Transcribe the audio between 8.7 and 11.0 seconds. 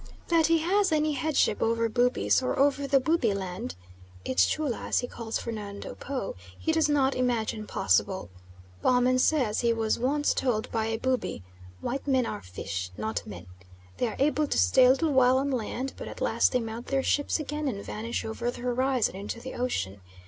Baumann says he was once told by a